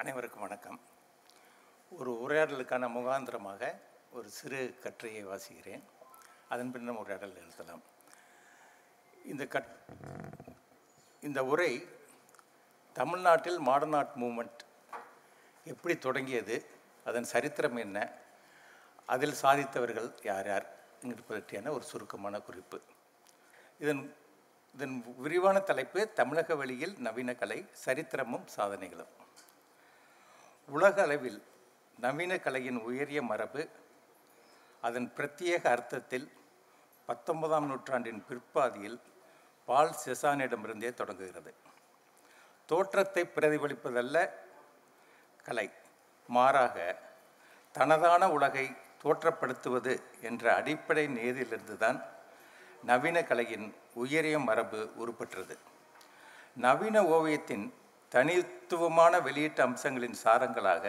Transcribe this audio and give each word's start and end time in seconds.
அனைவருக்கும் 0.00 0.44
வணக்கம். 0.44 0.80
ஒரு 1.90 2.10
உரையாடலுக்கான 2.24 2.84
முகாந்திரமாக 2.94 3.62
ஒரு 4.10 4.28
சிறு 4.36 4.60
கட்டுரையை 4.84 5.22
வாசிக்கிறேன். 5.26 5.82
அதன் 6.52 6.70
பின்னர் 6.74 7.00
உரையாடல் 7.02 7.34
நிறுத்தலாம் 7.38 7.82
இந்த 9.24 9.46
கட் 9.54 9.68
இந்த 11.20 11.44
உரை 11.44 11.88
தமிழ்நாட்டில் 12.92 13.58
மாடர்ன் 13.58 13.96
ஆர்ட் 14.00 14.16
மூமெண்ட் 14.22 14.64
எப்படி 15.64 15.96
தொடங்கியது 16.06 16.56
அதன் 17.04 17.30
சரித்திரம் 17.34 17.76
என்ன 17.76 18.08
அதில் 19.14 19.38
சாதித்தவர்கள் 19.42 20.10
யார் 20.30 20.50
யார் 20.52 20.68
பற்றியான 21.30 21.72
ஒரு 21.76 21.84
சுருக்கமான 21.92 22.40
குறிப்பு. 22.48 22.80
இதன் 23.78 24.04
இதன் 24.74 24.96
விரிவான 25.16 25.58
தலைப்பு 25.60 26.12
தமிழக 26.12 26.54
வழியில் 26.54 26.96
நவீன 27.08 27.34
கலை 27.34 27.66
சரித்திரமும் 27.86 28.46
சாதனைகளும். 28.56 29.12
உலக 30.74 31.02
அளவில் 31.02 31.38
நவீன 31.98 32.32
கலையின் 32.38 32.78
உயரிய 32.88 33.20
மரபு 33.22 33.62
அதன் 34.82 35.08
பிரத்யேக 35.16 35.62
அர்த்தத்தில் 35.70 36.26
பத்தொன்பதாம் 37.08 37.66
நூற்றாண்டின் 37.66 38.22
பிற்பாதியில் 38.28 38.98
பால் 39.68 39.94
செசானிடமிருந்தே 40.04 40.90
தொடங்குகிறது. 40.94 41.52
தோற்றத்தை 42.68 43.22
பிரதிபலிப்பதல்ல 43.36 44.16
கலை 45.46 45.66
மாறாக 46.28 46.76
தனதான 47.74 48.22
உலகை 48.36 48.66
தோற்றப்படுத்துவது 49.02 49.92
என்ற 50.20 50.44
அடிப்படை 50.54 51.04
நேரிலிருந்து 51.18 51.76
தான் 51.76 51.98
நவீன 52.84 53.18
கலையின் 53.22 53.66
உயரிய 53.94 54.38
மரபு 54.38 54.80
உருப்பெற்றது. 55.02 55.56
நவீன 56.56 57.02
ஓவியத்தின் 57.16 57.66
தனித்துவமான 58.12 59.14
வெளியீட்டு 59.20 59.62
அம்சங்களின் 59.66 60.16
சாரங்களாக 60.24 60.84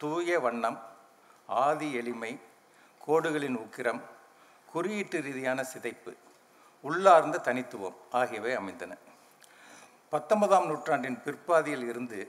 தூய 0.00 0.38
வண்ணம் 0.40 0.78
ஆதி 1.48 1.88
எளிமை 2.00 2.32
கோடுகளின் 3.06 3.58
உக்கிரம் 3.64 4.00
குறியீட்டு 4.72 5.18
ரீதியான 5.26 5.60
சிதைப்பு 5.62 6.12
உள்ளார்ந்த 6.84 7.42
தனித்துவம் 7.48 7.96
ஆகியவை 8.10 8.52
அமைந்தன. 8.54 8.92
பத்தொன்பதாம் 10.12 10.66
நூற்றாண்டின் 10.66 11.20
பிற்பாதியில் 11.24 11.86
இருந்து 11.88 12.20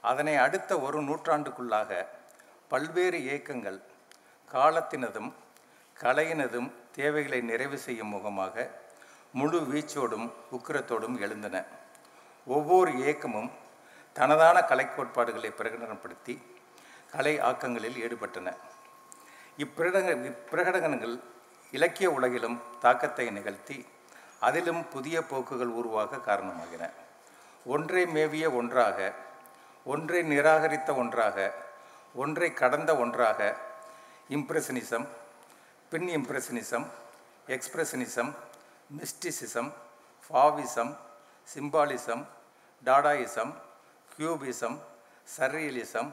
அதனை 0.00 0.34
அடுத்த 0.36 0.80
ஒரு 0.80 0.98
நூற்றாண்டுக்குள்ளாக 1.02 2.06
பல்வேறு 2.68 3.18
இயக்கங்கள் 3.22 3.80
காலத்தினதும் 4.50 5.30
கலையினதும் 5.96 6.70
தேவைகளை 6.92 7.40
நிறைவு 7.50 7.78
செய்யும் 7.78 8.14
முகமாக 8.16 8.70
முழு 9.30 9.58
வீச்சோடும் 9.72 10.28
உக்கிரத்தோடும் 10.56 11.16
எழுந்தன. 11.26 11.56
ஒவ்வொரு 12.54 12.90
இயக்கமும் 13.02 13.50
தனதான 14.16 14.56
கலை 14.70 14.86
கோட்பாடுகளை 14.94 15.50
பிரகடனப்படுத்தி 15.58 16.34
கலை 17.12 17.34
ஆக்கங்களில் 17.48 17.98
ஈடுபட்டன. 18.04 18.48
இப்பிரக 19.62 19.96
இப்பிரகடனங்கள் 20.30 21.14
இலக்கிய 21.76 22.08
உலகிலும் 22.16 22.56
தாக்கத்தை 22.84 23.26
நிகழ்த்தி 23.36 23.78
அதிலும் 24.46 24.82
புதிய 24.94 25.16
போக்குகள் 25.30 25.72
உருவாக 25.80 26.20
காரணமாகின. 26.28 26.84
ஒன்றை 27.74 28.02
மேவிய 28.16 28.46
ஒன்றாக 28.58 28.98
ஒன்றை 29.92 30.20
நிராகரித்த 30.32 30.90
ஒன்றாக 31.02 31.36
ஒன்றை 32.22 32.48
கடந்த 32.62 32.90
ஒன்றாக 33.02 33.40
இம்ப்ரெஷனிசம் 34.36 35.06
பின் 35.92 36.08
impressionism 36.16 36.86
expressionism 37.54 38.30
mysticism 38.96 39.70
fauvism 40.24 40.92
symbolism 41.48 42.24
dadaism 42.82 43.52
cubism 44.08 44.76
surrealism 45.36 46.10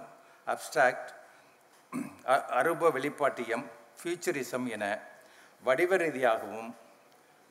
abstract 0.47 1.11
அருப 2.59 2.89
வெளிப்பாட்டியம் 2.95 3.65
ஃபியூச்சரிசம் 3.99 4.65
என 4.67 4.85
வடிவ 5.63 5.97
ரீதியாகவும் 5.97 6.69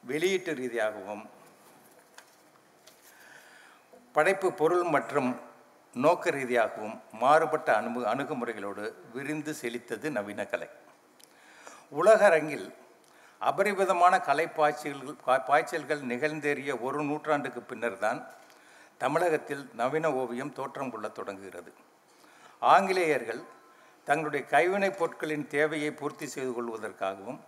வெளியீட்டு 0.02 0.52
ரீதியாகவும் 0.54 1.24
படைப்பு 4.14 4.48
பொருள் 4.52 4.86
மற்றும் 4.94 5.30
நோக்க 5.94 6.30
ரீதியாகவும் 6.30 6.96
மாறுபட்ட 7.22 7.68
அணுகு 7.76 8.00
அணுகுமுறைகளோடு 8.12 8.84
விரிந்து 9.12 9.52
செழித்தது 9.54 10.10
நவீன 10.10 10.44
கலை. 10.44 10.68
உலக 11.92 12.20
அரங்கில் 12.24 12.66
அபரிவிதமான 13.40 14.14
கலை 14.20 14.46
பாய்ச்சல்கள் 14.58 15.18
பாய்ச்சல்கள் 15.48 16.02
நிகழ்ந்தேறிய 16.12 16.72
ஒரு 16.80 17.00
நூற்றாண்டுக்கு 17.04 17.60
பின்னர் 17.70 17.98
தான் 17.98 18.20
தமிழகத்தில் 18.98 19.70
நவீன 19.74 20.12
ஓவியம் 20.12 20.52
தோற்றம் 20.52 20.90
கொள்ள 20.90 21.08
தொடங்குகிறது. 21.08 21.72
ஆங்கிலேயர்கள் 22.60 23.42
தங்களுடைய 24.04 24.46
கைவினைப் 24.46 24.98
பொருட்களின் 24.98 25.46
தேவையை 25.46 25.90
பூர்த்தி 25.90 26.26
செய்து 26.26 26.52
கொள்வதற்காகவும் 26.52 27.38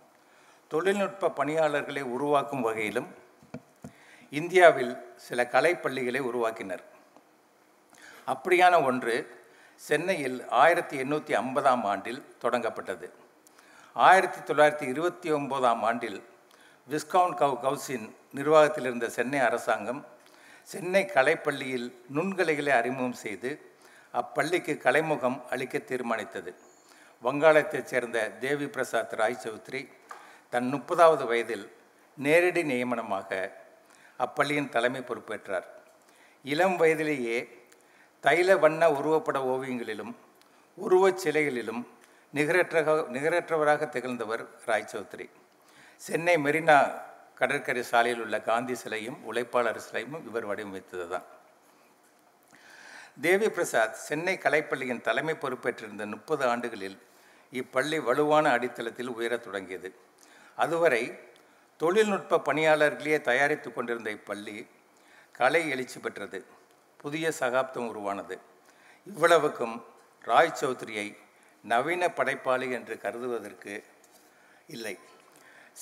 தொழில்நுட்ப 0.67 1.29
பணியாளர்களை 1.29 2.01
உருவாக்கும் 2.01 2.61
வகையிலும் 2.61 3.07
இந்தியாவில் 4.29 4.97
சில 5.15 5.47
கலைப்பள்ளிகளை 5.51 6.19
உருவாக்கினர். 6.19 6.83
அப்படியான 8.27 8.83
ஒன்று 8.83 9.45
சென்னையில் 9.75 10.47
ஆயிரத்தி 10.47 11.03
எண்ணூற்றி 11.03 11.35
ஐம்பதாம் 11.35 11.83
ஆண்டில் 11.83 12.35
தொடங்கப்பட்டது. 12.41 13.11
ஆயிரத்தி 13.93 14.53
தொள்ளாயிரத்தி 14.53 14.87
இருபத்தி 14.87 15.31
ஒம்போதாம் 15.31 15.81
ஆண்டில் 15.81 16.23
விஸ்கவுண்ட் 16.89 17.37
கவு 17.37 17.57
கவுசின் 17.61 18.15
நிர்வாகத்தில் 18.33 18.83
இருந்த 18.83 19.09
சென்னை 19.09 19.39
அரசாங்கம் 19.39 20.05
சென்னை 20.69 21.01
கலைப்பள்ளியில் 21.13 21.85
நுண்கலைகளை 22.15 22.69
அறிமுகம் 22.69 23.19
செய்து 23.21 23.49
அப்பள்ளிக்கு 24.13 24.73
கலைமுகம் 24.85 25.37
அளிக்க 25.49 25.77
தீர்மானித்தது. 25.77 26.51
வங்காளத்தைச் 27.23 27.89
சேர்ந்த 27.91 28.17
தேவி 28.29 28.67
பிரசாத் 28.67 29.13
ராய் 29.19 29.37
சௌத்ரி 29.43 29.81
தன் 30.49 30.67
முப்பதாவது 30.73 31.25
வயதில் 31.25 31.65
நேரடி 32.17 32.63
நியமனமாக 32.63 33.29
அப்பள்ளியின் 34.19 34.69
தலைமை 34.69 35.01
பொறுப்பேற்றார். 35.01 35.67
இளம் 36.43 36.77
வயதிலேயே 36.77 37.37
தைல 38.23 38.59
வண்ண 38.59 38.91
உருவப்பட 38.91 39.39
ஓவியங்களிலும் 39.53 40.13
உருவச் 40.77 41.21
சிலைகளிலும் 41.23 41.81
நிகரற்ற 42.33 43.05
நிகரற்றவராக 43.15 43.89
திகழ்ந்தவர் 43.89 44.45
ராய் 44.65 44.89
சௌத்ரி 44.93 45.29
சென்னை 46.01 46.35
மெரினா 46.35 46.79
கடற்கரை 47.39 47.83
சாலையில் 47.83 48.21
உள்ள 48.21 48.41
காந்தி 48.41 48.75
சிலையும் 48.75 49.17
உழைப்பாளர் 49.31 49.83
சிலையும் 49.87 50.25
இவர் 50.27 50.47
வடிவமைத்தது 50.49 51.07
தான் 51.07 51.25
தேவி 53.21 53.49
பிரசாத் 53.49 53.95
சென்னை 53.95 54.39
கலைப்பள்ளியின் 54.41 55.01
தலைமை 55.01 55.35
பொறுப்பேற்றிருந்த 55.41 56.05
முப்பது 56.05 56.45
ஆண்டுகளில் 56.45 56.97
இப்பள்ளி 57.51 57.99
வலுவான 57.99 58.57
அடித்தளத்தில் 58.57 59.07
உயரத் 59.07 59.43
தொடங்கியது. 59.43 59.95
அதுவரை 60.55 61.19
தொழில்நுட்ப 61.77 62.41
பணியாளர்களையே 62.45 63.21
தயாரித்து 63.21 63.73
கொண்டிருந்த 63.73 64.09
இப்பள்ளி 64.09 64.67
கலை 65.31 65.69
எழுச்சி 65.69 65.99
பெற்றது. 65.99 66.45
புதிய 66.97 67.31
சகாப்தம் 67.31 67.87
உருவானது. 67.87 68.39
இவ்வளவுக்கும் 69.05 69.85
ராய் 70.21 70.57
சௌத்ரியை 70.61 71.07
நவீன 71.63 72.09
படைப்பாளி 72.09 72.71
என்று 72.71 72.97
கருதுவதற்கு 72.97 73.83
இல்லை. 74.67 74.95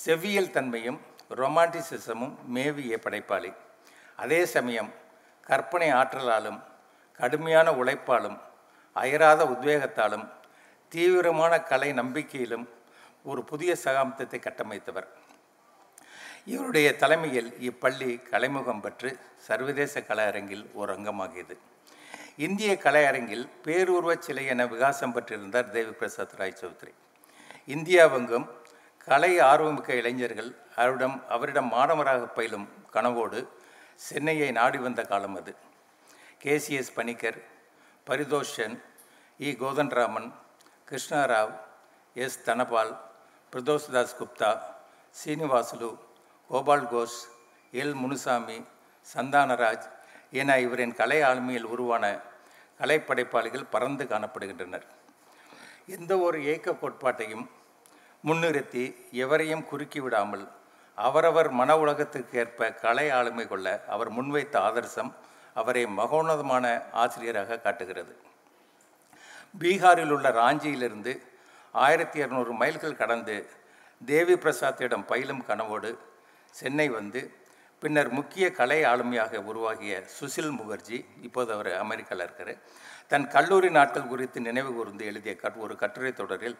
செவ்வியல் 0.04 0.50
தன்மையும் 0.50 1.00
ரொமான்டிசிசமும் 1.30 2.34
மேவிய 2.54 2.98
படைப்பாளி. 2.98 3.52
அதே 4.16 4.44
சமயம் 4.44 4.92
கற்பனை 5.42 5.92
ஆற்றலாலும் 5.92 6.62
கடுமையான 7.12 7.70
உழைப்பாலும் 7.70 8.38
அயராத 8.92 9.44
உத்வேகத்தாலும் 9.44 10.28
தீவிரமான 10.88 11.62
கலை 11.62 11.92
நம்பிக்கையிலும் 11.92 12.68
ஒரு 13.24 13.44
புதிய 13.44 13.76
சகாப்தத்தை 13.84 14.38
கட்டமைத்தவர். 14.38 15.06
இவருடைய 16.44 16.96
தலைமையில் 16.96 17.60
இப்பள்ளி 17.60 18.20
கலைமுகம் 18.30 18.80
பெற்று 18.80 19.18
சர்வதேச 19.36 20.00
கலையரங்கில் 20.00 20.66
ஒரு 20.74 20.94
அங்கமாகியது. 20.94 21.56
இந்திய 22.36 22.78
கலையரங்கில் 22.82 23.48
பேருருவச் 23.64 24.18
சிலை 24.18 24.46
என 24.46 24.66
விகாசம் 24.66 25.14
பெற்றிருந்தார் 25.14 25.70
தேவி 25.70 25.90
பிரசாத் 25.90 26.34
ராய் 26.36 26.56
சௌத்ரி 26.60 26.92
இந்தியாவெங்கும் 27.66 28.48
கலை 29.06 29.38
ஆர்வமிக்க 29.38 29.88
இளைஞர்கள் 29.88 30.56
அவரிடம் 30.76 31.28
அவரிடம் 31.28 31.68
மாணவராக 31.68 32.26
பயிலும் 32.26 32.68
கனவோடு 32.92 33.48
சென்னையை 33.94 34.50
நாடி 34.50 34.78
வந்த 34.78 35.02
காலம் 35.02 35.36
அது. 35.36 35.54
KCS 36.42 36.94
Paniker 36.94 37.38
Paritosh Sen 38.06 38.74
E. 39.38 39.52
Kothandaraman 39.60 40.32
Krishna Rao 40.90 41.54
S. 42.14 42.44
Dhanapal 42.44 42.92
Pradosh Das 43.52 44.16
Gupta 44.20 44.50
Srinivasulu 45.24 45.98
Gopal 46.48 46.88
Ghose 46.88 47.20
L. 47.72 47.94
Munuswamy 47.94 48.64
Santhanaraj 49.14 49.86
என 50.30 50.58
இவரின் 50.58 50.94
கலை 50.94 51.20
ஆளுமையில் 51.20 51.70
உருவான 51.74 52.18
கலைப்படைப்பாளிகள் 52.78 53.70
பறந்து 53.70 54.04
காணப்படுகின்றனர். 54.04 54.86
எந்த 55.86 56.18
ஒரு 56.18 56.42
இயக்க 56.42 56.72
கோட்பாட்டையும் 56.72 57.50
முன்னிறுத்தி 58.26 58.84
எவரையும் 59.22 59.64
குறுக்கி 59.68 60.00
விடாமல் 60.00 60.44
அவரவர் 60.98 61.50
மன 61.50 61.70
உலகத்திற்கு 61.78 62.38
ஏற்ப 62.38 62.70
கலை 62.82 63.06
ஆளுமை 63.10 63.44
கொள்ள 63.46 63.66
அவர் 63.88 64.10
முன்வைத்த 64.10 64.56
ஆதர்சம் 64.58 65.10
அவரை 65.54 65.82
மகோன்னதமான 65.98 66.64
ஆசிரியராக 66.92 67.58
காட்டுகிறது. 67.58 68.14
பீகாரில் 69.60 70.10
உள்ள 70.10 70.28
ராஞ்சியிலிருந்து 70.30 71.12
ஆயிரத்தி 71.74 72.18
இரநூறு 72.20 72.52
மைல்கள் 72.52 72.96
கடந்து 72.96 73.36
தேவி 74.00 74.34
பிரசாத்திடம் 74.34 75.06
பயிலும் 75.06 75.44
கனவோடு 75.48 75.90
சென்னை 76.54 76.88
வந்து 76.88 77.20
பின்னர் 77.82 78.08
முக்கிய 78.08 78.46
கலை 78.50 78.80
ஆளுமையாக 78.84 79.42
உருவாகிய 79.44 79.94
சுசில் 80.16 80.52
முகர்ஜி 80.58 80.98
இப்போது 81.22 81.50
அவர் 81.52 81.70
அமெரிக்காவில் 81.74 82.24
இருக்கிறார் 82.24 82.60
தன் 83.06 83.26
கல்லூரி 83.28 83.70
நாட்கள் 83.70 84.08
குறித்து 84.08 84.40
நினைவு 84.40 84.70
கூர்ந்து 84.74 85.04
எழுதிய 85.06 85.34
கட் 85.36 85.56
ஒரு 85.56 85.76
கட்டுரை 85.76 86.12
தொடரில் 86.12 86.56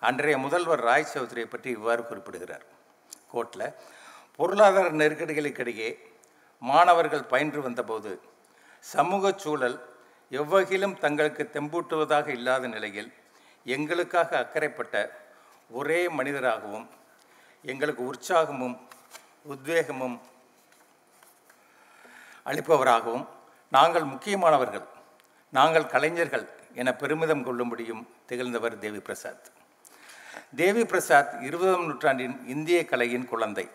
அன்றைய 0.00 0.38
முதல்வர் 0.38 0.80
ராய் 0.80 1.12
சௌத்ரியை 1.14 1.46
பற்றி 1.50 1.70
இவ்வாறு 1.70 2.02
குறிப்பிடுகிறார். 2.06 2.64
கோட்டில் 3.32 3.74
பொருளாதார 4.36 4.90
நெருக்கடிகளுக்கிடையே 4.90 5.88
மாணவர்கள் 6.62 7.30
பயின்று 7.32 7.62
வந்தபோது 7.62 8.20
சமூக 8.80 9.32
சூழல் 9.36 9.76
எவ்வகையிலும் 10.30 10.98
தங்களுக்கு 10.98 11.50
தெம்பூட்டுவதாக 11.52 12.26
இல்லாத 12.28 12.66
நிலையில் 12.66 13.10
எங்களுக்காக 13.64 14.38
அக்கறைப்பட்ட 14.38 14.94
ஒரே 15.70 16.00
மனிதராகவும் 16.08 16.86
எங்களுக்கு 17.62 18.02
உற்சாகமும் 18.12 18.76
உத்வேகமும் 19.48 20.16
அளிப்பவராகவும் 22.46 23.26
நாங்கள் 23.70 24.04
முக்கியமானவர்கள். 24.04 24.86
நாங்கள் 25.50 25.86
கலைஞர்கள் 25.86 26.46
என 26.74 26.92
பெருமிதம் 26.94 27.46
கொள்ளும்படியும் 27.46 28.02
திகழ்ந்தவர் 28.26 28.78
தேவி 28.78 28.98
பிரசாத். 28.98 29.48
தேவி 30.56 30.84
பிரசாத் 30.84 31.42
இருபதாம் 31.42 31.86
நூற்றாண்டின் 31.86 32.46
இந்திய 32.46 32.84
கலையின் 32.84 33.28
குழந்தை. 33.28 33.68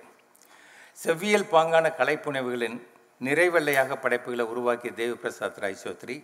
செவ்வியல் 1.03 1.51
பாங்கான 1.51 1.85
கலைப்புனைவுகளின் 1.99 2.77
நிறைவெல்லையாக 3.21 3.95
படைப்புகளை 3.95 4.45
உருவாக்கிய 4.45 4.93
தேவி 4.93 5.15
பிரசாத் 5.15 5.57
ராய் 5.57 5.81
சௌத்ரி 5.83 6.23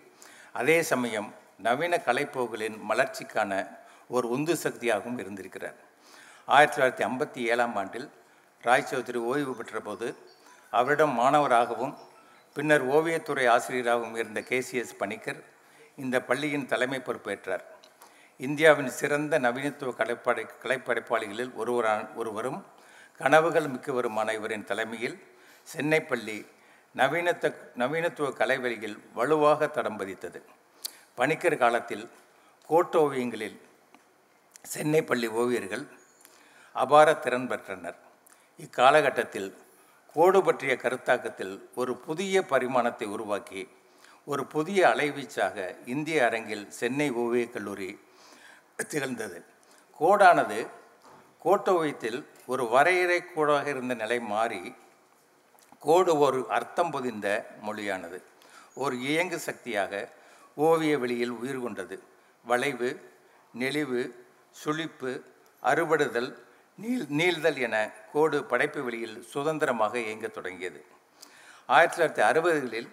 அதே 0.51 0.81
சமயம் 0.81 1.33
நவீன 1.57 2.01
கலைப்போகளின் 2.05 2.77
மலர்ச்சிக்கான 2.89 3.67
ஒரு 4.07 4.29
உந்து 4.29 4.55
சக்தியாகவும் 4.55 5.19
இருந்திருக்கிறார். 5.19 5.75
ஆயிரத்தி 6.45 6.81
தொள்ளாயிரத்தி 6.81 7.07
ஐம்பத்தி 7.07 7.41
ஏழாம் 7.51 7.75
ஆண்டில் 7.75 8.09
ராய் 8.61 8.87
சௌத்ரி 8.91 9.17
ஓய்வு 9.31 9.55
பெற்றபோது 9.59 10.15
அவரிடம் 10.69 11.19
மாணவராகவும் 11.19 11.93
பின்னர் 12.53 12.85
ஓவியத்துறை 12.87 13.47
ஆசிரியராகவும் 13.47 14.15
இருந்த 14.15 14.41
கேசிஎஸ் 14.41 14.97
பணிக்கர் 14.97 15.43
இந்த 15.95 16.21
பள்ளியின் 16.21 16.65
தலைமை 16.65 17.01
பொறுப்பேற்றார். 17.05 17.63
இந்தியாவின் 18.39 18.89
சிறந்த 18.89 19.39
நவீனத்துவ 19.39 19.89
கலைப்படை 19.97 20.43
கலைப்படைப்பாளிகளில் 20.63 21.53
ஒருவரான 21.53 22.07
ஒருவரும் 22.15 22.65
கனவுகள் 23.17 23.67
மிக்கவருமான 23.67 24.33
இவரின் 24.33 24.63
தலைமையில் 24.63 25.17
சென்னை 25.63 25.99
பள்ளி 26.01 26.45
நவீனத்த 26.95 27.51
நவீனத்துவ 27.77 28.27
கலைவெளியில் 28.33 28.97
வலுவாக 29.13 29.67
தடம் 29.67 29.99
பதித்தது. 29.99 30.39
பணிக்கர் 31.15 31.57
காலத்தில் 31.57 32.09
கோட்டோவியங்களில் 32.69 33.57
சென்னை 34.61 35.01
பள்ளி 35.03 35.27
ஓவியர்கள் 35.27 35.85
அபார 36.75 37.13
திறன் 37.13 37.47
பெற்றனர். 37.47 37.97
இக்காலகட்டத்தில் 38.57 39.49
கோடு 40.15 40.43
பற்றிய 40.43 40.73
கருத்தாக்கத்தில் 40.75 41.55
ஒரு 41.75 41.93
புதிய 41.97 42.41
பரிமாணத்தை 42.41 43.07
உருவாக்கி 43.07 43.69
ஒரு 44.25 44.45
புதிய 44.45 44.87
அலைவீச்சாக 44.87 45.75
இந்திய 45.85 46.25
அரங்கில் 46.25 46.69
சென்னை 46.69 47.11
ஓவியக் 47.11 47.53
கல்லூரி 47.53 47.89
திகழ்ந்தது. 48.87 49.43
கோடானது 49.99 50.67
கோட்டோவியத்தில் 51.43 52.25
ஒரு 52.45 52.67
வரையறை 52.67 53.23
கோடாக 53.25 53.69
இருந்த 53.69 53.93
நிலை 53.93 54.19
மாறி 54.19 54.75
கோடு 55.79 56.17
ஒரு 56.17 56.45
அர்த்தம் 56.49 56.91
பொதிந்த 56.91 57.45
மொழியானது. 57.61 58.23
ஒரு 58.75 58.99
இயங்கு 58.99 59.39
சக்தியாக 59.39 60.09
ஓவிய 60.55 60.97
வெளியில் 60.99 61.29
உயிர் 61.29 61.61
கொண்டது. 61.61 62.03
வளைவு 62.45 63.11
நெளிவு 63.59 64.11
சுழிப்பு 64.65 65.21
அறுபடுதல் 65.63 66.43
நீள் 66.75 67.05
நீள்தல் 67.07 67.57
என 67.57 67.91
கோடு 68.11 68.43
படைப்பு 68.43 68.83
வெளியில் 68.83 69.23
சுதந்திரமாக 69.23 69.99
இயங்கத் 69.99 70.33
தொடங்கியது. 70.33 70.85
ஆயிரத்தி 71.65 72.01
தொள்ளாயிரத்தி 72.01 72.25
அறுபதுகளில் 72.25 72.89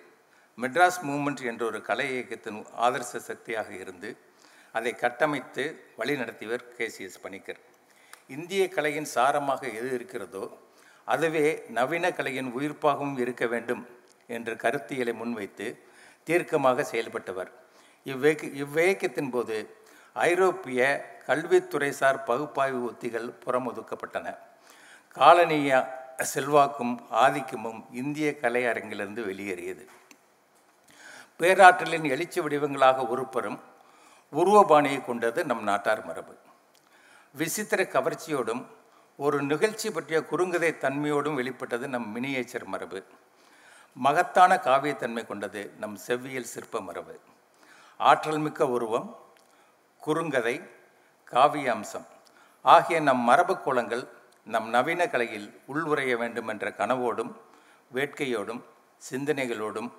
மெட்ராஸ் 0.60 1.00
மூமெண்ட் 1.02 1.42
என்ற 1.44 1.66
ஒரு 1.66 1.82
கலை 1.82 2.10
இயக்கத்தின் 2.12 2.66
ஆதர்ச 2.76 3.16
சக்தியாக 3.16 3.72
இருந்து 3.72 4.16
அதை 4.76 4.92
கட்டமைத்து 5.02 5.64
வழிநடத்தியவர் 5.98 6.64
கேசிஎஸ் 6.78 7.22
பணிக்கர். 7.24 7.60
இந்திய 8.36 8.62
கலையின் 8.76 9.12
சாரமாக 9.14 9.62
எது 9.80 9.90
இருக்கிறதோ 9.98 10.44
அதுவே 11.12 11.46
நவீன 11.76 12.06
கலையின் 12.18 12.50
உயிர்ப்பாகவும் 12.58 13.18
இருக்க 13.24 13.44
வேண்டும் 13.52 13.82
என்ற 14.36 14.52
கருத்தியலை 14.64 15.12
முன்வைத்து 15.20 15.66
தீர்க்கமாக 16.28 16.84
செயல்பட்டவர். 16.92 17.50
இவ்வேக்கு 18.12 18.46
இவ்வியக்கத்தின் 18.62 19.30
போது 19.30 19.56
ஐரோப்பிய 20.30 20.80
கல்வித்துறைசார் 21.28 22.18
பகுப்பாய்வு 22.28 22.80
உத்திகள் 22.90 23.28
புறமொதுக்கப்பட்டன. 23.44 24.26
காலனிய 25.16 25.70
செல்வாக்கும் 26.32 26.94
ஆதிக்கமும் 27.24 27.80
இந்திய 28.02 28.28
கலை 28.42 28.62
அரங்கிலிருந்து 28.72 29.22
வெளியேறியது. 29.30 29.84
பேராற்றலின் 31.40 32.06
எழுச்சி 32.14 32.40
வடிவங்களாக 32.40 33.06
உருப்பெறும் 33.14 33.58
உருவபாணியை 34.32 35.04
கொண்டது 35.04 35.44
நம் 35.44 35.62
நாட்டார் 35.62 36.04
மரபு. 36.04 36.34
விசித்திர 37.32 37.82
கவர்ச்சியோடும் 37.82 38.64
ஒரு 39.16 39.42
நிகழ்ச்சி 39.42 39.90
பற்றிய 39.90 40.20
குறுங்கதை 40.20 40.70
தன்மையோடும் 40.78 41.34
வெளிப்பட்டது 41.34 41.88
நம் 41.88 42.16
மினியேச்சர் 42.16 42.64
மரபு. 42.64 43.04
மகத்தான 43.94 44.60
காவியத்தன்மை 44.64 45.26
கொண்டது 45.26 45.72
நம் 45.78 45.98
செவ்வியல் 46.06 46.52
சிற்ப 46.54 46.80
மரபு. 46.80 47.20
ஆற்றல் 47.96 48.38
மிக்க 48.38 48.66
உருவம் 48.66 49.16
குறுங்கதை 50.06 50.70
காவிய 51.24 51.72
அம்சம் 51.72 52.06
ஆகிய 52.62 53.00
நம் 53.00 53.20
மரபு 53.20 53.58
கோலங்கள் 53.58 54.08
நம் 54.44 54.68
நவீன 54.68 55.08
கலையில் 55.08 55.60
உள்வுரைய 55.68 56.16
வேண்டும் 56.16 56.48
என்ற 56.48 56.68
கனவோடும் 56.70 57.32
வேட்கையோடும் 57.94 58.60
சிந்தனைகளோடும் 59.10 59.92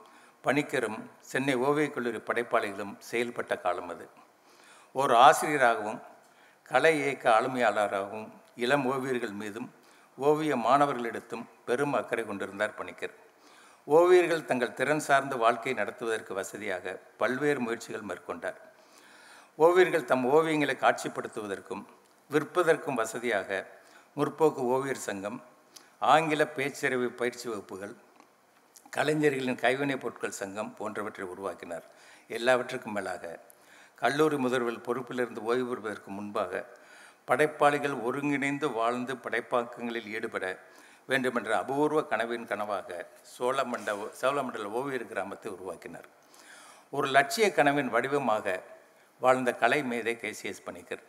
பணிக்கரும் 0.44 1.00
சென்னை 1.22 1.56
ஓவியக் 1.56 1.94
கல்லூரி 1.94 2.18
படைப்பாளிகளும் 2.18 2.94
செயல்பட்ட 3.12 3.62
காலம் 3.62 3.90
அது. 3.90 4.10
ஒரு 4.94 5.16
ஆசிரியராகவும் 5.16 6.02
கலை 6.64 7.00
இயக்க 7.04 7.42
ஆளுமையாளராகவும் 7.42 8.30
இளம் 8.56 8.86
ஓவியர்கள் 8.92 9.36
மீதும் 9.42 9.74
ஓவிய 10.18 10.56
மாணவர்களிடத்தும் 10.56 11.44
பெரும் 11.66 11.94
அக்கறை 11.94 12.26
கொண்டிருந்தார் 12.26 12.76
பணிக்கர் 12.76 13.16
ஓவியர்கள் 13.88 14.46
தங்கள் 14.46 14.74
திறன் 14.74 15.00
சார்ந்த 15.00 15.36
வாழ்க்கை 15.36 15.74
நடத்துவதற்கு 15.74 16.34
வசதியாக 16.34 17.00
பல்வேறு 17.18 17.60
முயற்சிகள் 17.60 18.08
மேற்கொண்டார். 18.10 18.58
ஓவியர்கள் 19.58 20.04
தம் 20.04 20.26
ஓவியங்களை 20.34 20.76
காட்சிப்படுத்துவதற்கும் 20.78 21.86
விற்பதற்கும் 22.32 22.94
வசதியாக 22.94 23.68
முற்போக்கு 24.16 24.64
ஓவியர் 24.76 25.06
சங்கம் 25.08 25.44
ஆங்கில 26.00 26.48
பேச்சறிவு 26.48 27.10
பயிற்சி 27.10 27.50
வகுப்புகள் 27.50 27.96
கலைஞர்களின் 28.98 29.56
கைவினைப் 29.56 30.02
பொருட்கள் 30.02 30.32
சங்கம் 30.32 30.74
போன்றவற்றை 30.74 31.26
உருவாக்கினார். 31.26 31.84
எல்லாவற்றுக்கும் 32.28 32.94
மேலாக 32.94 33.40
கல்லூரி 33.96 34.38
முதல்வர் 34.38 34.82
பொறுப்பிலிருந்து 34.82 35.38
ஓய்வு 35.38 35.68
பெறுவதற்கு 35.68 36.12
முன்பாக 36.12 36.66
படைப்பாளிகள் 37.28 38.04
ஒருங்கிணைந்து 38.04 38.72
வாழ்ந்து 38.72 39.16
படைப்பாக்கங்களில் 39.16 40.08
ஈடுபட 40.08 40.60
வேண்டுமென்ற 41.08 41.58
அபூர்வ 41.58 42.04
கனவின் 42.06 42.46
கனவாக 42.46 43.06
சோழமண்ட 43.40 44.10
சோழமண்டல 44.22 44.64
ஓவியர் 44.64 45.08
கிராமத்தை 45.08 45.52
உருவாக்கினார். 45.52 46.06
ஒரு 46.92 47.08
லட்சிய 47.08 47.52
கனவின் 47.52 47.90
வடிவமாக 47.90 48.62
வாழ்ந்த 49.20 49.54
கலை 49.54 49.84
மேதை 49.84 50.18
கேசிஎஸ் 50.22 50.64
பணிக்கர். 50.66 51.04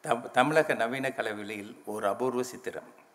தம் 0.00 0.30
தமிழக 0.30 0.74
நவீன 0.74 1.08
கலைவெளியில் 1.08 1.82
ஒரு 1.84 2.08
அபூர்வ 2.08 2.42
சித்திரம். 2.42 3.06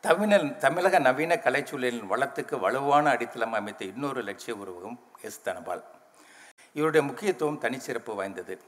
தமிழன் 0.00 0.58
தமிழக 0.58 0.98
நவீன 0.98 1.34
கலைச்சூழலின் 1.34 2.06
வளத்துக்கு 2.06 2.58
வலுவான 2.58 3.10
அடித்தளம் 3.10 3.52
அமைத்த 3.52 3.84
இன்னொரு 3.84 4.22
லட்சிய 4.22 4.56
உருவகம் 4.56 4.98
எஸ். 5.22 5.42
தனபால். 5.42 5.84
இவருடைய 6.74 7.06
முக்கியத்துவம் 7.06 7.60
தனிச்சிறப்பு 7.60 8.14
வாய்ந்தது. 8.14 8.60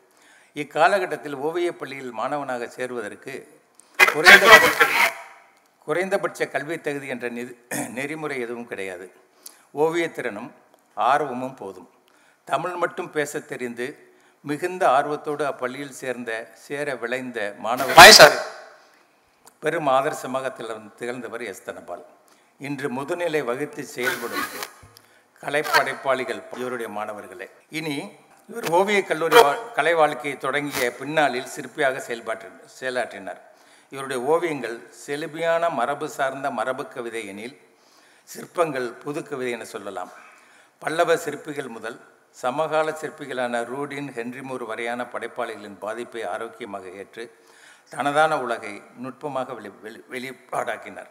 இக்காலகட்டத்தில் 0.54 1.34
ஓவியப் 1.34 1.78
பள்ளியில் 1.78 2.10
மாணவனாக 2.10 2.66
சேருவதற்கு 2.66 3.60
குறைந்த 4.12 4.70
குறைந்தபட்ச 5.84 6.48
கல்வி 6.48 6.80
தகுதி 6.80 7.06
என்ற 7.06 7.28
நெறி 7.28 7.56
நெறிமுறை 7.88 8.40
எதுவும் 8.40 8.68
கிடையாது. 8.68 9.12
ஓவியத்திறனும் 9.74 10.50
ஆர்வமும் 10.94 11.54
போதும். 11.54 11.90
தமிழ் 12.44 12.70
மட்டும் 12.70 13.10
பேசத் 13.10 13.48
தெரிந்து 13.48 14.12
மிகுந்த 14.42 14.90
ஆர்வத்தோடு 14.90 15.44
அப்பள்ளியில் 15.44 15.98
சேர்ந்த 16.02 16.50
சேர 16.54 16.96
விளைந்த 16.96 17.54
மாணவர் 17.58 17.96
பெரும் 19.62 19.88
ஆதர்சமாக 19.88 20.52
திகழ்ந்த- 20.52 20.94
திகழ்ந்தவர் 20.98 21.44
எஸ் 21.44 21.64
தனபால் 21.64 22.04
இன்று 22.58 22.92
முதுநிலை 22.92 23.44
வகுத்து 23.44 23.84
செயல்படும் 23.84 24.44
கலைப்படைப்பாளிகள் 25.40 26.42
இவருடைய 26.56 26.92
மாணவர்களே. 26.92 27.50
இனி 27.70 28.10
இவர் 28.48 28.70
ஓவியக் 28.70 29.08
கல்லூரி 29.08 29.36
கலை 29.74 29.94
வாழ்க்கையை 29.94 30.38
தொடங்கிய 30.38 30.92
பின்னாளில் 30.92 31.46
சிற்பியாக 31.56 31.96
செயல்பாட்டு 31.96 32.50
செயலாற்றினார். 32.80 33.40
இவருடைய 33.90 34.22
ஓவியங்கள் 34.22 34.90
செழுமையான 34.90 35.70
மரபு 35.70 36.08
சார்ந்த 36.08 36.50
மரபு 36.50 36.88
கவிதை 36.88 37.26
எனில் 37.26 37.60
சிற்பங்கள் 38.24 38.90
புது 38.90 39.28
கவிதை 39.28 39.52
என 39.52 39.64
சொல்லலாம். 39.64 40.10
பல்லவ 40.78 41.16
சிற்பிகள் 41.16 41.68
முதல் 41.68 42.00
சமகால 42.30 42.98
சிற்பிகளான 43.00 43.64
ரூடின் 43.64 44.12
ஹென்ரிமூர் 44.12 44.66
வரையான 44.66 45.06
படைப்பாளிகளின் 45.12 45.78
பாதிப்பை 45.78 46.22
ஆரோக்கியமாக 46.24 46.88
ஏற்று 46.88 47.36
தனதான 47.90 48.40
உலகை 48.40 48.82
நுட்பமாக 48.96 49.52
வெளி 49.52 49.68
வெளி 49.68 50.04
வெளிப்பாடாக்கினார். 50.10 51.10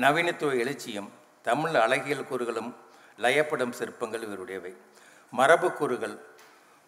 நவீனத்துவ 0.00 0.52
எழுச்சியும் 0.54 1.08
தமிழ் 1.42 1.74
அழகியல் 1.74 2.28
கூறுகளும் 2.28 2.76
லயப்படும் 3.18 3.70
சிற்பங்கள் 3.70 4.22
இவருடையவை. 4.22 4.76
மரபு 5.30 5.72
கூறுகள் 5.72 6.20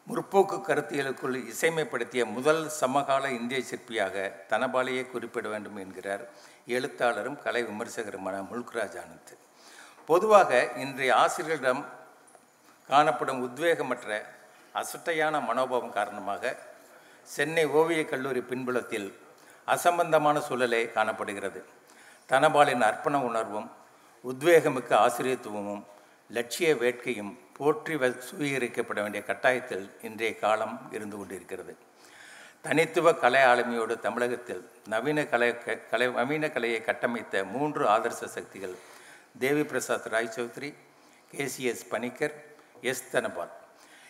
முற்போக்கு 0.09 0.57
கருத்தியலுக்குள் 0.61 1.53
இசைமைப்படுத்திய 1.53 2.25
முதல் 2.25 2.69
சமகால 2.69 3.31
இந்திய 3.31 3.63
சிற்பியாக 3.71 4.33
தனபாலையே 4.49 5.11
குறிப்பிட 5.11 5.49
வேண்டும் 5.49 5.77
என்கிறார் 5.77 6.29
எழுத்தாளரும் 6.67 7.43
கலை 7.43 7.65
விமர்சகருமான 7.65 8.47
முல்க்ராஜ் 8.53 8.99
ஆனந்த். 9.03 9.33
பொதுவாக 10.07 10.71
இன்றைய 10.77 11.15
ஆசிரியர்களிடம் 11.15 11.85
காணப்படும் 12.89 13.43
உத்வேகமற்ற 13.45 14.23
அசட்டையான 14.75 15.41
மனோபாவம் 15.41 15.93
காரணமாக 15.93 16.57
சென்னை 17.25 17.67
ஓவியக் 17.67 18.09
கல்லூரி 18.09 18.41
பின்புலத்தில் 18.41 19.19
அசம்பந்தமான 19.67 20.39
சூழலே 20.39 20.93
காணப்படுகிறது. 20.93 21.65
தனபாலின் 22.29 22.81
அர்ப்பண 22.81 23.23
உணர்வும் 23.23 23.71
உத்வேகமிக்க 24.29 24.95
ஆசிரியத்துவமும் 24.95 25.85
லட்சிய 26.29 26.75
வேட்கையும் 26.75 27.39
போற்றி 27.53 27.95
வ 27.95 28.21
சுவீகரிக்கப்பட 28.35 29.03
வேண்டிய 29.03 29.23
கட்டாயத்தில் 29.27 29.91
இன்றைய 30.03 30.39
காலம் 30.39 30.89
இருந்து 30.93 31.17
கொண்டிருக்கிறது. 31.17 31.77
தனித்துவ 32.63 33.15
கலை 33.15 33.41
ஆளுமையோடு 33.41 33.99
தமிழகத்தில் 33.99 34.71
நவீன 34.87 35.27
கலை 35.27 35.59
க- 35.59 35.75
கலை 35.75 36.11
நவீன 36.11 36.51
கலையை 36.51 36.81
கட்டமைத்த 36.81 37.45
மூன்று 37.45 37.89
ஆதர்ச 37.89 38.25
சக்திகள் 38.27 38.75
தேவி 39.39 39.65
பிரசாத் 39.65 40.07
ராய் 40.07 40.31
சௌத்ரி 40.37 40.75
கேசிஎஸ் 41.33 41.89
பணிக்கர் 41.89 42.45
எஸ் 42.81 43.11
தனபால். 43.11 43.51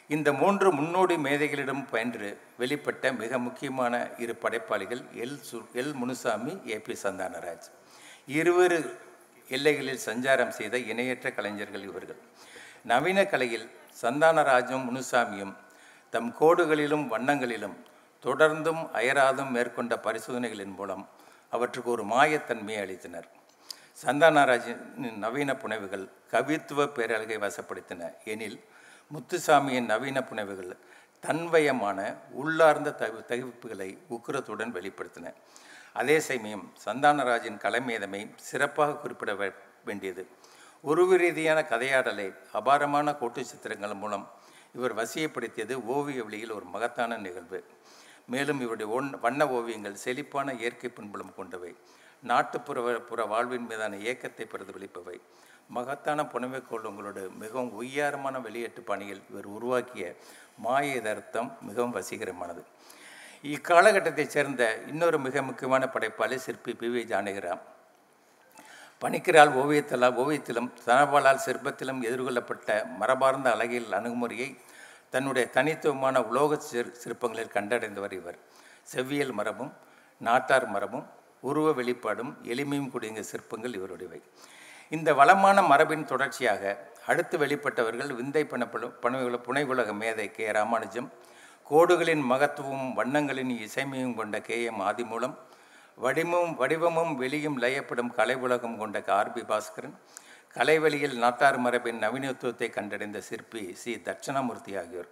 இந்த 0.08 0.32
மூன்று 0.32 0.72
முன்னோடி 0.72 1.14
மேதைகளிடம் 1.16 1.84
பயின்று 1.90 2.38
வெளிப்பட்ட 2.58 3.16
மிக 3.16 3.38
முக்கியமான 3.38 4.10
இரு 4.18 4.36
படைப்பாளிகள் 4.42 5.00
எல் 5.14 5.38
சு 5.50 5.58
L 5.74 5.92
Munuswamy 5.92 6.60
A 6.66 6.78
P 6.78 6.94
Santhanaraj. 7.02 7.68
இருவரு 8.28 8.98
எல்லைகளில் 9.48 10.02
சஞ்சாரம் 10.04 10.48
செய்த 10.48 10.78
இணையற்ற 10.78 11.30
கலைஞர்கள் 11.30 11.82
இவர்கள். 11.82 12.16
நவீன 12.82 13.26
கலையில் 13.26 13.70
சந்தானராஜும் 14.02 14.84
முனுசாமியும் 14.88 15.54
தம் 16.10 16.34
கோடுகளிலும் 16.40 17.06
வண்ணங்களிலும் 17.06 17.76
தொடர்ந்தும் 18.22 18.82
அயராதும் 18.92 19.50
மேற்கொண்ட 19.50 20.00
பரிசோதனைகளின் 20.02 20.74
மூலம் 20.74 21.08
அவற்றுக்கு 21.50 21.90
ஒரு 21.90 22.04
மாயத்தன்மையை 22.04 22.82
அளித்தனர். 22.84 23.28
சந்தானராஜின் 24.04 25.12
நவீன 25.16 25.56
புனைவுகள் 25.56 26.08
கவித்துவ 26.30 26.86
பேரழகை 26.86 27.36
வசப்படுத்தின. 27.36 28.12
எனில் 28.24 28.60
முத்துசாமியின் 29.12 29.84
நவீன 29.84 30.20
புனைவுகள் 30.20 30.76
தன்வயமான 31.26 32.14
உள்ளார்ந்த 32.30 32.94
தவி 32.98 33.20
தவிப்புகளை 33.28 33.98
உக்கிரத்துடன் 34.10 34.72
வெளிப்படுத்தின. 34.76 35.32
அதே 35.92 36.20
சமயம் 36.20 36.72
சந்தானராஜின் 36.84 37.60
கலைமேதமை 37.64 38.30
சிறப்பாக 38.36 38.96
குறிப்பிட 38.96 39.52
வேண்டியது. 39.84 40.26
உருவ 40.80 41.16
ரீதியான 41.16 41.60
கதையாடலை 41.70 42.34
அபாரமான 42.52 43.14
கோட்டு 43.14 43.44
சித்திரங்கள் 43.44 43.94
மூலம் 43.94 44.30
இவர் 44.74 44.96
வசியப்படுத்தியது 44.96 45.74
ஓவிய 45.84 46.22
வழியில் 46.22 46.50
ஒரு 46.50 46.64
மகத்தான 46.64 47.16
நிகழ்வு. 47.16 47.64
மேலும் 48.28 48.60
இவருடைய 48.60 48.92
ஒன் 48.92 49.10
வண்ண 49.20 49.48
ஓவியங்கள் 49.48 50.02
செழிப்பான 50.04 50.52
இயற்கை 50.52 50.90
பின்புலம் 50.90 51.34
கொண்டவை. 51.36 51.72
நாட்டுப்புற 52.22 52.78
புற 53.08 53.24
வாழ்வின் 53.24 53.66
மீதான 53.66 53.96
ஏக்கத்தை 54.10 54.44
பிரதிபலிப்பவை 54.44 55.16
மகத்தான 55.68 56.22
புனவை 56.22 56.60
கோலங்களோடு 56.62 57.22
மிகவும் 57.36 57.82
உய்யாரமான 57.82 58.38
வெளியேற்று 58.38 58.80
பணியில் 58.80 59.22
இவர் 59.30 59.44
உருவாக்கிய 59.56 60.06
மாய 60.56 60.94
யதார்த்தம் 60.94 61.56
மிகவும் 61.60 61.94
வசீகரமானது 61.94 62.62
இக்காலகட்டத்தைச் 63.44 64.34
சேர்ந்த 64.34 64.62
இன்னொரு 64.86 65.18
மிக 65.18 65.42
முக்கியமான 65.42 65.86
படைப்பாளி 65.86 66.36
சிற்பி 66.36 66.72
பி. 66.74 66.88
வி. 66.88 67.06
ஜானகிராம். 67.06 67.62
பணிக்கிறால் 69.00 69.52
ஓவியத்தலால் 69.62 70.18
ஓவியத்திலும் 70.22 70.70
தனபாலால் 70.86 71.44
சிற்பத்திலும் 71.46 72.02
எதிர்கொள்ளப்பட்ட 72.02 72.68
மரபார்ந்த 72.96 73.50
அழகியல் 73.54 73.92
அணுகுமுறையை 73.92 74.48
தன்னுடைய 75.14 75.48
தனித்துவமான 75.48 76.22
உலோக 76.22 76.56
சிற் 76.56 76.92
சிற்பங்களில் 76.92 77.52
கண்டடைந்தவர் 77.54 78.12
இவர். 78.12 78.38
செவ்வியல் 78.82 79.32
மரபும் 79.32 79.72
நாட்டார் 80.18 80.66
மரபும் 80.66 81.06
உருவ 81.40 81.72
வெளிப்பாடும் 81.72 82.32
எளிமையும் 82.42 82.90
கூடிய 82.90 83.22
சிற்பங்கள் 83.22 83.70
இவருடையவை. 83.70 84.20
இந்த 84.90 85.14
வளமான 85.14 85.62
மரபின் 85.62 86.04
தொடர்ச்சியாக 86.04 86.92
அடுத்து 87.06 87.38
வெளிப்பட்டவர்கள் 87.38 88.14
விந்தை 88.14 88.42
பணப்புல 88.44 88.90
புனை 89.02 89.20
புனைவுலக 89.46 89.92
மேதை 89.92 90.30
கே. 90.30 90.50
ராமானுஜம் 90.52 91.12
கோடுகளின் 91.70 92.24
மகத்துவமும் 92.30 92.92
வண்ணங்களின் 92.92 93.52
இசைமையும் 93.66 94.14
கொண்ட 94.14 94.40
கே. 94.40 94.58
எம். 94.64 94.80
ஆதிமூலம் 94.80 95.36
வடிமும் 96.02 96.54
வடிவமும் 96.54 97.14
வெளியும் 97.16 97.60
லயப்படும் 97.62 98.14
கலை 98.14 98.34
உலகம் 98.34 98.78
கொண்ட 98.78 99.02
ஆர்பி 99.06 99.42
பாஸ்கரன் 99.44 99.96
கலைவெளியில் 100.56 101.16
நாட்டார் 101.22 101.58
மரபின் 101.58 102.02
நவீனத்துவத்தை 102.02 102.66
கண்டடைந்த 102.74 103.18
சிற்பி 103.28 103.62
சி. 103.80 103.92
தட்சணாமூர்த்தி 104.06 104.72
ஆகியோர். 104.80 105.08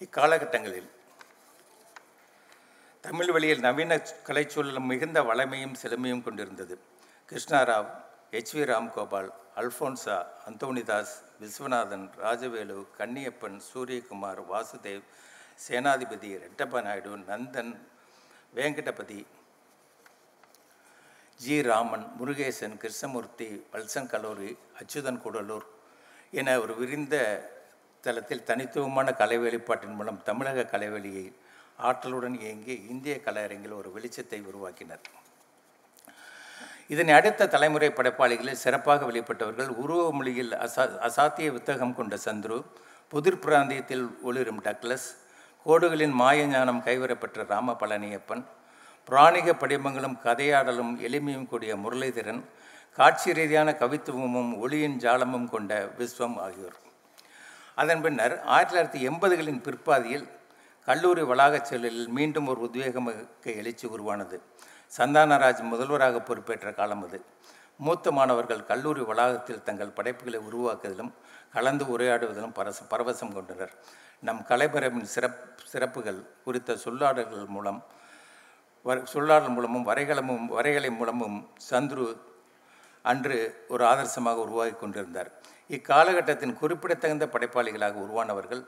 இக்காலகட்டங்களில் 0.00 0.90
தமிழ் 3.04 3.32
வழியில் 3.34 3.64
நவீன 3.66 3.92
கலைச்சூழலும் 4.28 4.90
மிகுந்த 4.92 5.18
வளமையும் 5.22 5.74
செழுமையும் 5.82 6.22
கொண்டிருந்தது. 6.22 6.74
Krishna Rao 7.28 7.90
H. 8.38 8.54
V. 8.56 8.62
Ramgopal 8.72 9.30
Alphonsa 9.60 10.16
Anthonydas 10.48 11.16
Viswanathan 11.40 12.06
Rajavelu 12.24 12.78
Kanniappan 12.98 13.58
Suryakumar 13.70 14.42
Vasudev 14.52 15.04
Senathipathi 15.66 16.30
Reddeppa 16.44 16.82
Naidu 16.86 17.12
Nandan 17.30 17.74
Venkatapathy 18.54 19.18
G. 21.40 21.56
Raman 21.62 22.06
Murugesan 22.18 22.76
Krishnamurthy 22.82 23.48
Valsan 23.72 24.06
கல்லூரி 24.06 24.50
அச்சுதன் 24.80 25.20
கூடலூர் 25.24 25.66
என 26.30 26.60
ஒரு 26.60 26.74
விரிந்த 26.76 27.16
தளத்தில் 28.00 28.44
தனித்துவமான 28.44 29.12
கலை 29.12 29.38
வெளிப்பாட்டின் 29.38 29.94
மூலம் 29.94 30.22
தமிழக 30.22 30.64
கலைவெளியை 30.72 31.26
ஆற்றலுடன் 31.78 32.36
இயங்கி 32.40 32.74
இந்திய 32.88 33.14
கலையரங்கில் 33.24 33.78
ஒரு 33.80 33.92
வெளிச்சத்தை 33.96 34.38
உருவாக்கினர். 34.50 35.04
இதனை 36.88 37.14
அடுத்த 37.14 37.48
தலைமுறை 37.48 37.88
படைப்பாளிகளில் 37.88 38.62
சிறப்பாக 38.64 39.06
வெளிப்பட்டவர்கள் 39.10 39.70
உருவ 39.84 40.12
மொழியில் 40.12 40.52
அசா 40.52 40.84
அசாத்திய 41.08 41.48
வித்தகம் 41.52 41.94
கொண்ட 41.94 42.16
சந்துரு 42.24 42.58
புதிர் 43.08 43.38
பிராந்தியத்தில் 43.38 44.06
ஒளிரும் 44.22 44.62
டக்ளஸ் 44.62 45.08
கோடுகளின் 45.66 46.12
மாய 46.12 46.46
ஞானம் 46.46 46.82
கைவரப்பெற்ற 46.82 47.44
ராம 47.46 47.76
பழனியப்பன் 47.80 48.42
புராணிக 49.08 49.52
படிமங்களும் 49.52 50.14
கதையாடலும் 50.24 50.92
எளிமையும் 51.06 51.48
கூடிய 51.48 51.76
முரளிதரன் 51.76 52.44
காட்சி 52.92 53.32
ரீதியான 53.32 53.70
கவித்துவமும் 53.70 54.58
ஒளியின் 54.58 54.98
ஜாலமும் 54.98 55.48
கொண்ட 55.48 55.90
விஸ்வம் 55.98 56.36
ஆகியோர். 56.36 56.76
அதன் 57.74 58.02
பின்னர் 58.02 58.42
ஆயிரத்தி 58.42 58.74
தொள்ளாயிரத்தி 58.76 59.10
எண்பதுகளின் 59.10 59.60
பிற்பாதியில் 59.62 60.28
கல்லூரி 60.84 61.22
வளாகச் 61.22 61.68
செயலில் 61.72 62.08
மீண்டும் 62.08 62.46
ஒரு 62.46 62.70
உத்வேகமிக்க 62.72 63.56
எழுச்சி 63.56 63.86
உருவானது. 63.88 64.42
சந்தானராஜ் 64.98 65.62
முதல்வராக 65.62 66.20
பொறுப்பேற்ற 66.20 66.74
காலம் 66.74 67.04
அது. 67.06 67.24
மூத்த 67.78 68.12
மாணவர்கள் 68.12 68.64
கல்லூரி 68.64 69.00
வளாகத்தில் 69.00 69.62
தங்கள் 69.62 69.96
படைப்புகளை 69.98 70.40
உருவாக்குவதிலும் 70.40 71.12
கலந்து 71.52 71.98
உரையாடுவதிலும் 71.98 72.54
பரச 72.54 72.80
பரவசம் 72.90 73.32
கொண்டனர். 73.32 73.74
நம் 74.22 74.42
கலைபரவின் 74.48 75.04
சிறப் 75.04 75.40
சிறப்புகள் 75.64 76.20
குறித்த 76.44 76.76
சொல்லாடல்கள் 76.84 77.46
மூலம் 77.46 77.80
வர 78.82 79.02
சொல்லாடல் 79.12 79.50
மூலமும் 79.50 79.86
வரைகளமும் 79.86 80.44
வரைகளை 80.48 80.90
மூலமும் 80.96 81.38
சந்துரு 81.70 82.06
அன்று 83.02 83.66
ஒரு 83.68 83.84
ஆதர்சமாக 83.84 84.34
உருவாகி 84.34 84.74
கொண்டிருந்தார். 84.76 85.30
இக்காலகட்டத்தின் 85.70 86.58
குறிப்பிடத்தகுந்த 86.58 87.26
படைப்பாளிகளாக 87.26 87.94
உருவானவர்கள் 87.94 88.62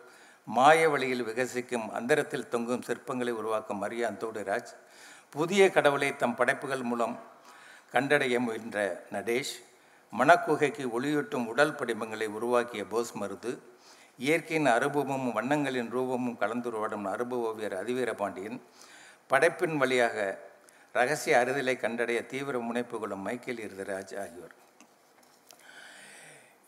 மாய 0.48 0.88
வழியில் 0.88 1.24
விகசிக்கும் 1.24 1.86
அந்தரத்தில் 1.90 2.48
தொங்கும் 2.48 2.84
சிற்பங்களை 2.86 3.30
உருவாக்கும் 3.30 3.78
மரியா 3.78 4.10
தோடுராஜ் 4.10 4.72
புதிய 5.30 5.70
கடவுளை 5.70 6.16
தம் 6.16 6.34
படைப்புகள் 6.34 6.82
மூலம் 6.82 7.18
கண்டடைய 7.92 8.40
முயன்ற 8.40 9.06
நடேஷ் 9.12 9.54
மணக்குகைக்கு 10.12 10.84
ஒளியூட்டும் 10.98 11.46
உடல் 11.46 11.74
படிமங்களை 11.74 12.26
உருவாக்கிய 12.26 12.84
போஸ் 12.84 13.12
மருது 13.18 13.52
இயற்கையின் 14.18 14.66
அனுபவமும் 14.66 15.32
வண்ணங்களின் 15.32 15.90
ரூபமும் 15.96 16.38
கலந்துருவாடும் 16.40 17.04
அனுபவ 17.14 17.50
ஓவியர் 17.50 17.76
அதிவீர 17.80 18.12
பாண்டியன் 18.14 18.60
படைப்பின் 19.30 19.76
வழியாக 19.76 20.16
ரகசிய 20.92 21.36
அறிதலை 21.38 21.74
கண்டடைய 21.82 22.26
தீவிர 22.26 22.58
முனைப்பு 22.58 22.96
கொள்ளும் 22.98 23.22
மைக்கேல் 23.26 23.62
இருதராஜ் 23.66 24.14
ஆகியோர். 24.22 24.54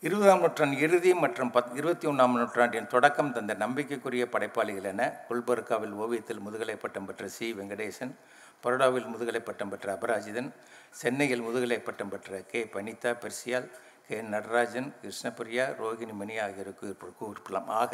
இருபதாம் 0.00 0.40
நூற்றாண்டு 0.40 0.78
இறுதி 0.78 1.14
மற்றும் 1.14 1.50
பத் 1.52 1.72
இருபத்தி 1.76 2.06
ஒன்றாம் 2.08 2.36
நூற்றாண்டின் 2.36 2.86
தொடக்கம் 2.86 3.32
தந்த 3.32 3.54
நம்பிக்கைக்குரிய 3.54 4.26
படைப்பாளிகள் 4.26 4.88
என 4.92 5.24
குல்பர்காவில் 5.28 5.96
ஓவியத்தில் 6.02 6.40
முதுகலை 6.40 6.76
பட்டம் 6.76 7.06
பெற்ற 7.06 7.28
சி. 7.28 7.52
வெங்கடேசன் 7.54 8.14
பரோடாவில் 8.62 9.06
முதுகலை 9.06 9.40
பட்டம் 9.40 9.68
பெற்ற 9.68 9.98
அபராஜிதன் 9.98 10.50
சென்னையில் 10.90 11.42
முதுகலை 11.42 11.78
பட்டம் 11.78 12.08
பெற்ற 12.08 12.38
கே. 12.52 12.62
பனிதா 12.72 13.12
பெர்சியால் 13.24 13.68
கே 14.10 14.18
நடராஜன் 14.32 14.88
கிருஷ்ணபிரியா 15.00 15.64
ரோகிணி 15.80 16.14
மணி 16.20 16.34
ஆகியோருக்கு 16.44 16.86
குறிப்பிடலாம் 17.18 17.68
ஆக 17.80 17.92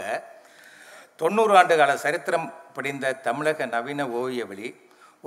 தொண்ணூறு 1.21 1.53
ஆண்டு 1.59 1.75
கால 1.81 1.93
சரித்திரம் 2.05 2.47
படிந்த 2.77 3.13
தமிழக 3.27 3.67
நவீன 3.75 4.07
ஓவியவழி 4.21 4.69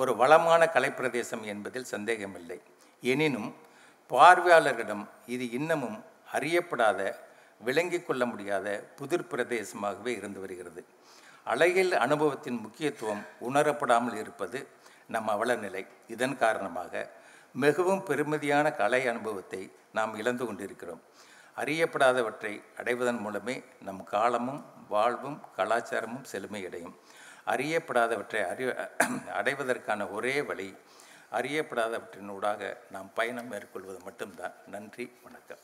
ஒரு 0.02 0.12
வளமான 0.22 0.62
கலைப்பிரதேசம் 0.76 1.44
என்பதில் 1.54 1.88
சந்தேகமில்லை. 1.92 2.58
எனினும் 3.04 3.50
பார்வையாளர்களிடம் 4.12 5.04
இது 5.36 5.46
இன்னமும் 5.60 6.00
அறியப்படாத 6.38 7.00
விளங்கிக் 7.68 8.08
கொள்ள 8.08 8.26
முடியாத 8.32 8.68
புதிர் 9.00 9.30
பிரதேசமாகவே 9.32 10.12
இருந்து 10.20 10.40
வருகிறது. 10.40 10.84
அழகில் 11.44 11.94
அனுபவத்தின் 12.06 12.60
முக்கியத்துவம் 12.66 13.24
உணரப்படாமல் 13.50 14.20
இருப்பது 14.24 14.60
நம் 15.14 15.32
அவலநிலை. 15.36 15.86
இதன் 16.16 16.38
காரணமாக 16.38 16.94
மிகவும் 17.54 18.06
பெருமதியான 18.06 18.76
கலை 18.76 19.08
அனுபவத்தை 19.08 19.72
நாம் 19.94 20.16
இழந்து 20.16 20.46
கொண்டிருக்கிறோம். 20.46 21.02
அறியப்படாதவற்றை 21.56 22.64
அடைவதன் 22.78 23.20
மூலமே 23.20 23.64
நம் 23.82 24.04
காலமும் 24.04 24.66
வாழ்வும் 24.90 25.42
கலாச்சாரமும் 25.58 26.26
செழுமையடையும். 26.32 26.94
அறியப்படாதவற்றை 27.46 28.48
அறி 28.48 28.66
அடைவதற்கான 29.34 30.08
ஒரே 30.08 30.42
வழி 30.42 30.78
அறியப்படாதவற்றினூடாக 31.32 32.78
நாம் 32.92 33.14
பயணம் 33.14 33.48
மேற்கொள்வது 33.48 34.00
மட்டும்தான். 34.04 34.54
நன்றி 34.68 35.18
வணக்கம். 35.24 35.58